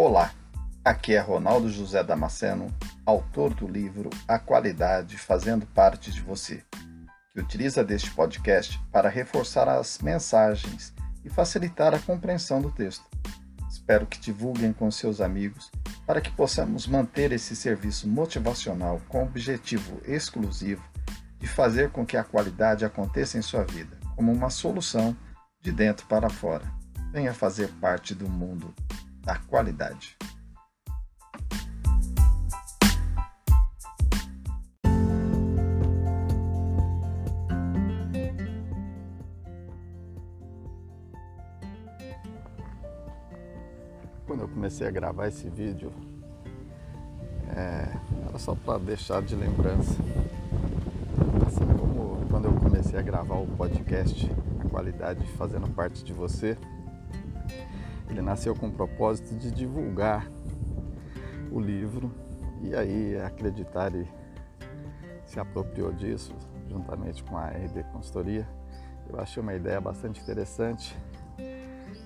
[0.00, 0.32] Olá,
[0.84, 2.72] aqui é Ronaldo José Damasceno,
[3.04, 6.62] autor do livro A Qualidade Fazendo Parte de Você,
[7.32, 13.04] que utiliza deste podcast para reforçar as mensagens e facilitar a compreensão do texto.
[13.68, 15.68] Espero que divulguem com seus amigos
[16.06, 20.88] para que possamos manter esse serviço motivacional com o objetivo exclusivo
[21.40, 25.16] de fazer com que a qualidade aconteça em sua vida, como uma solução
[25.60, 26.72] de dentro para fora.
[27.10, 28.72] Venha fazer parte do mundo
[29.28, 30.16] da qualidade.
[44.26, 45.92] Quando eu comecei a gravar esse vídeo,
[47.54, 47.86] é,
[48.28, 49.92] era só para deixar de lembrança.
[51.46, 54.30] Assim como quando eu comecei a gravar o podcast,
[54.64, 56.56] a qualidade fazendo parte de você,
[58.08, 60.30] ele nasceu com o propósito de divulgar
[61.50, 62.10] o livro
[62.62, 64.06] e aí acreditar e
[65.26, 66.34] se apropriou disso
[66.68, 68.46] juntamente com a RD Consultoria.
[69.08, 70.96] Eu achei uma ideia bastante interessante,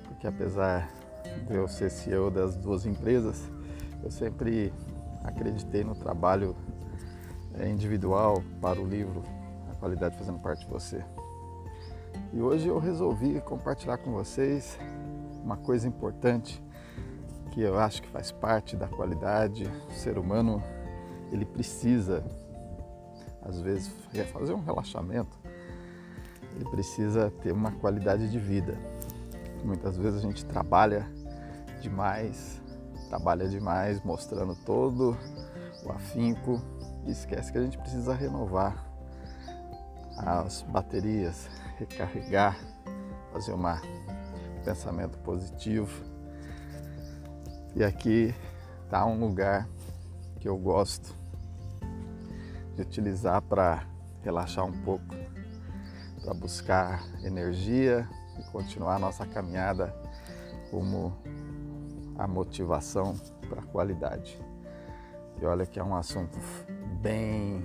[0.06, 0.88] porque apesar
[1.48, 3.50] de eu ser CEO das duas empresas,
[4.02, 4.72] eu sempre
[5.24, 6.56] acreditei no trabalho
[7.54, 9.22] eh, individual para o livro,
[9.70, 11.04] a qualidade fazendo parte de você.
[12.32, 14.78] E hoje eu resolvi compartilhar com vocês
[15.42, 16.62] uma coisa importante
[17.50, 19.70] que eu acho que faz parte da qualidade.
[19.88, 20.62] O ser humano
[21.30, 22.24] ele precisa,
[23.42, 23.92] às vezes,
[24.32, 25.38] fazer um relaxamento.
[26.54, 28.78] Ele precisa ter uma qualidade de vida.
[29.64, 31.06] Muitas vezes a gente trabalha
[31.80, 32.60] demais,
[33.08, 35.16] trabalha demais, mostrando todo
[35.84, 36.60] o afinco
[37.06, 38.86] e esquece que a gente precisa renovar
[40.16, 42.58] as baterias, recarregar,
[43.32, 43.80] fazer uma
[44.62, 46.04] pensamento positivo.
[47.74, 48.34] E aqui
[48.84, 49.68] está um lugar
[50.38, 51.14] que eu gosto
[52.74, 53.86] de utilizar para
[54.22, 55.14] relaxar um pouco,
[56.22, 58.08] para buscar energia
[58.38, 59.94] e continuar nossa caminhada
[60.70, 61.16] como
[62.18, 63.14] a motivação
[63.48, 64.40] para a qualidade.
[65.40, 66.38] E olha que é um assunto
[67.00, 67.64] bem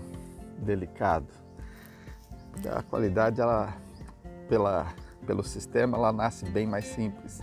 [0.60, 1.28] delicado,
[2.52, 3.76] porque a qualidade ela
[4.48, 4.88] pela
[5.28, 7.42] pelo sistema, ela nasce bem mais simples.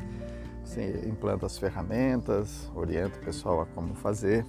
[0.64, 4.44] Você implanta as ferramentas, orienta o pessoal a como fazer,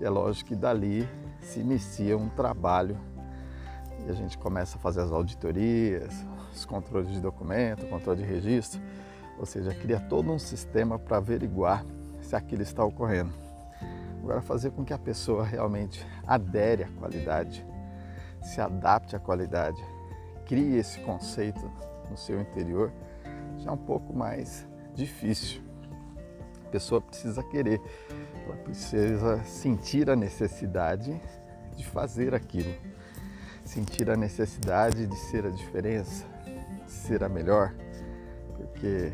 [0.00, 1.08] e é lógico que dali
[1.40, 2.98] se inicia um trabalho
[4.04, 6.12] e a gente começa a fazer as auditorias,
[6.52, 8.80] os controles de documento, controle de registro,
[9.38, 11.84] ou seja, cria todo um sistema para averiguar
[12.20, 13.32] se aquilo está ocorrendo.
[14.20, 17.64] Agora, fazer com que a pessoa realmente adere à qualidade,
[18.42, 19.82] se adapte à qualidade,
[20.44, 21.70] crie esse conceito
[22.10, 22.92] no seu interior,
[23.58, 25.62] já é um pouco mais difícil.
[26.66, 27.80] A pessoa precisa querer,
[28.44, 31.20] ela precisa sentir a necessidade
[31.76, 32.74] de fazer aquilo,
[33.64, 36.24] sentir a necessidade de ser a diferença,
[36.84, 37.74] de ser a melhor,
[38.56, 39.12] porque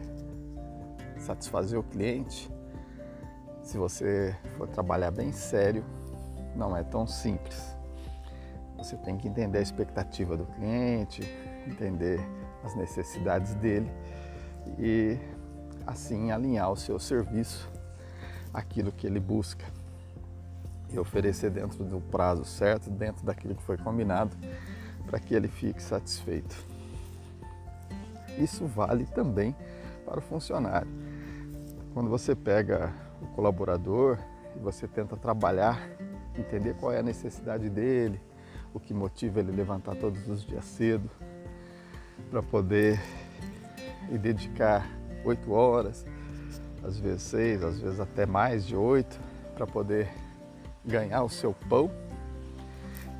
[1.18, 2.50] satisfazer o cliente,
[3.62, 5.84] se você for trabalhar bem sério,
[6.56, 7.76] não é tão simples.
[8.76, 11.22] Você tem que entender a expectativa do cliente,
[11.66, 12.18] entender
[12.64, 13.90] as necessidades dele
[14.78, 15.18] e
[15.86, 17.68] assim alinhar o seu serviço
[18.52, 19.64] aquilo que ele busca
[20.92, 24.36] e oferecer dentro do prazo certo, dentro daquilo que foi combinado,
[25.06, 26.56] para que ele fique satisfeito.
[28.38, 29.54] Isso vale também
[30.04, 30.90] para o funcionário.
[31.94, 32.92] Quando você pega
[33.22, 34.18] o colaborador
[34.56, 35.80] e você tenta trabalhar,
[36.36, 38.20] entender qual é a necessidade dele,
[38.72, 41.10] o que motiva ele levantar todos os dias cedo,
[42.30, 43.00] para poder
[44.10, 44.86] ir dedicar
[45.24, 46.06] oito horas,
[46.82, 49.18] às vezes seis, às vezes até mais de oito,
[49.54, 50.08] para poder
[50.84, 51.90] ganhar o seu pão,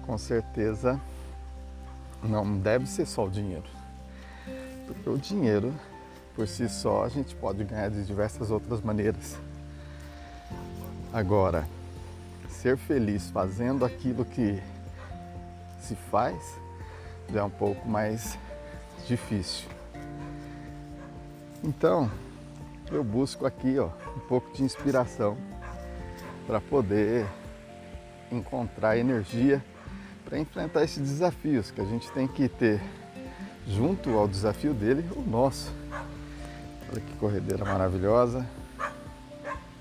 [0.06, 1.00] com certeza
[2.22, 3.64] não deve ser só o dinheiro.
[4.86, 5.74] Porque o dinheiro,
[6.34, 9.36] por si só, a gente pode ganhar de diversas outras maneiras.
[11.12, 11.66] Agora,
[12.48, 14.62] ser feliz fazendo aquilo que
[15.80, 16.36] se faz
[17.32, 18.38] já é um pouco mais
[19.06, 19.68] difícil.
[21.62, 22.10] Então,
[22.90, 25.36] eu busco aqui ó, um pouco de inspiração
[26.46, 27.26] para poder
[28.30, 29.62] encontrar energia
[30.30, 32.80] para enfrentar esses desafios que a gente tem que ter
[33.66, 35.72] junto ao desafio dele, o nosso.
[36.88, 38.46] Olha que corredeira maravilhosa.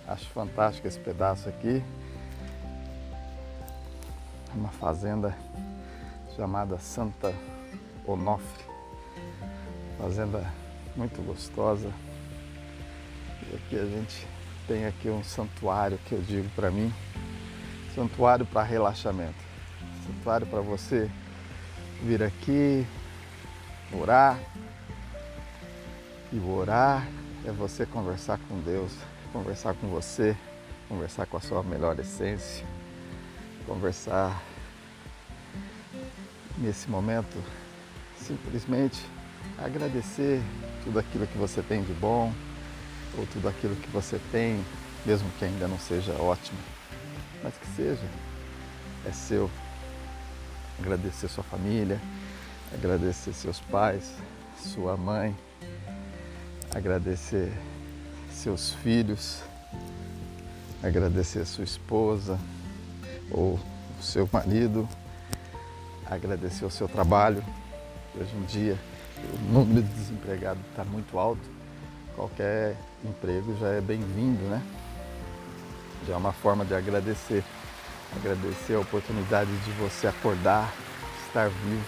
[0.07, 1.83] Acho fantástico esse pedaço aqui.
[4.55, 5.37] Uma fazenda
[6.35, 7.31] chamada Santa
[8.07, 8.68] Onofre.
[9.99, 10.49] Fazenda
[10.95, 11.91] muito gostosa.
[13.51, 14.25] E aqui a gente
[14.65, 16.93] tem aqui um santuário que eu digo para mim,
[17.93, 19.43] santuário para relaxamento,
[20.07, 21.11] santuário para você
[22.01, 22.87] vir aqui,
[23.91, 24.39] orar.
[26.31, 27.05] E orar
[27.45, 28.93] é você conversar com Deus,
[29.33, 30.33] conversar com você,
[30.87, 32.65] conversar com a sua melhor essência,
[33.67, 34.41] conversar
[36.57, 37.37] nesse momento
[38.15, 39.05] simplesmente
[39.57, 40.41] agradecer
[40.83, 42.33] tudo aquilo que você tem de bom
[43.17, 44.63] ou tudo aquilo que você tem,
[45.05, 46.59] mesmo que ainda não seja ótimo,
[47.43, 48.07] mas que seja,
[49.05, 49.49] é seu.
[50.79, 51.99] Agradecer sua família,
[52.73, 54.13] agradecer seus pais,
[54.57, 55.35] sua mãe,
[56.73, 57.51] agradecer
[58.31, 59.41] seus filhos,
[60.81, 62.39] agradecer sua esposa
[63.29, 63.59] ou
[64.01, 64.87] seu marido,
[66.05, 67.43] agradecer o seu trabalho.
[68.15, 68.77] Hoje em dia
[69.33, 71.41] o número de desempregados está muito alto,
[72.15, 74.61] qualquer emprego já é bem-vindo, né?
[76.07, 77.43] Já é uma forma de agradecer.
[78.15, 80.73] Agradecer a oportunidade de você acordar,
[81.27, 81.85] estar vivo.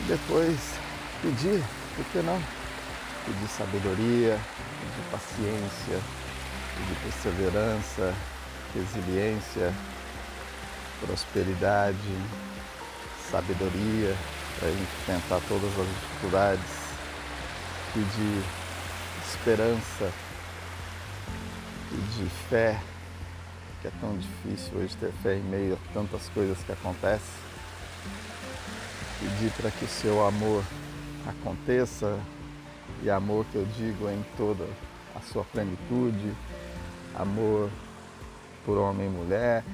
[0.00, 0.58] E depois
[1.20, 1.62] pedir,
[1.96, 2.40] por que não?
[3.26, 4.38] Pedir sabedoria,
[4.80, 6.00] pedir paciência,
[6.76, 8.14] pedir perseverança,
[8.74, 9.74] resiliência,
[11.04, 11.96] prosperidade,
[13.30, 14.16] sabedoria
[14.58, 16.88] para enfrentar todas as dificuldades,
[17.94, 18.42] pedir
[19.26, 20.12] esperança,
[21.90, 22.80] pedir fé,
[23.80, 27.48] que é tão difícil hoje ter fé em meio a tantas coisas que acontecem.
[29.20, 30.64] Pedir para que o seu amor
[31.26, 32.18] aconteça,
[33.02, 34.64] e amor que eu digo em toda
[35.14, 36.32] a sua plenitude,
[37.14, 37.70] amor
[38.64, 39.64] por homem e mulher,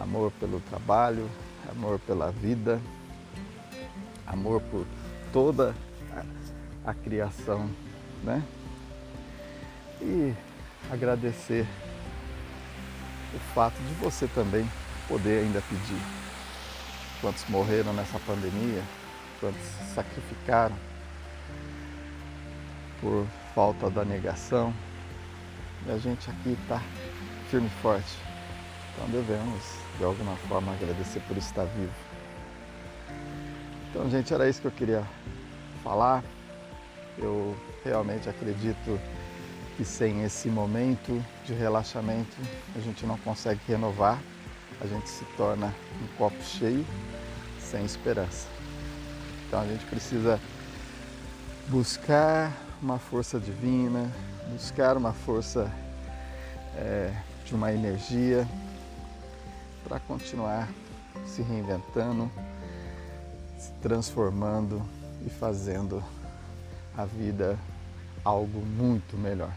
[0.00, 1.28] amor pelo trabalho,
[1.70, 2.80] amor pela vida,
[4.28, 4.86] amor por
[5.32, 5.74] toda
[6.12, 7.68] a, a criação,
[8.22, 8.42] né?
[10.00, 10.34] E
[10.90, 11.66] agradecer
[13.34, 14.68] o fato de você também
[15.06, 16.00] poder ainda pedir.
[17.20, 18.82] Quantos morreram nessa pandemia,
[19.40, 20.76] quantos se sacrificaram
[23.00, 24.72] por falta da negação.
[25.86, 26.80] E a gente aqui está
[27.50, 28.16] firme e forte.
[28.94, 29.62] Então devemos,
[29.96, 32.07] de alguma forma, agradecer por estar vivo.
[33.90, 35.04] Então, gente, era isso que eu queria
[35.82, 36.22] falar.
[37.18, 39.00] Eu realmente acredito
[39.76, 42.36] que sem esse momento de relaxamento
[42.74, 44.20] a gente não consegue renovar,
[44.80, 46.84] a gente se torna um copo cheio
[47.60, 48.48] sem esperança.
[49.46, 50.40] Então a gente precisa
[51.68, 52.52] buscar
[52.82, 54.10] uma força divina,
[54.52, 55.70] buscar uma força
[56.76, 57.12] é,
[57.44, 58.46] de uma energia
[59.86, 60.68] para continuar
[61.26, 62.30] se reinventando,
[63.58, 64.82] se transformando
[65.26, 66.02] e fazendo
[66.96, 67.58] a vida
[68.24, 69.52] algo muito melhor.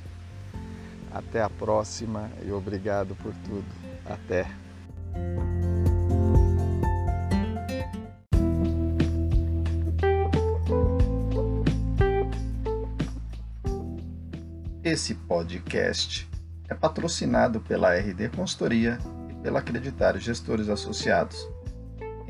[1.12, 3.66] Até a próxima e obrigado por tudo.
[4.06, 4.48] Até.
[14.84, 16.28] Esse podcast
[16.68, 18.98] é patrocinado pela RD Consultoria
[19.30, 21.48] e pela Acreditário Gestores Associados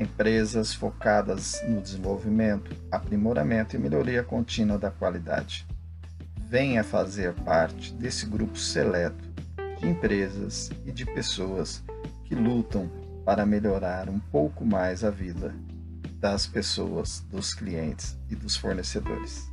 [0.02, 5.66] empresas focadas no desenvolvimento, aprimoramento e melhoria contínua da qualidade.
[6.48, 9.24] Venha fazer parte desse grupo seleto
[9.78, 11.82] de empresas e de pessoas
[12.24, 12.90] que lutam
[13.24, 15.54] para melhorar um pouco mais a vida
[16.18, 19.51] das pessoas, dos clientes e dos fornecedores.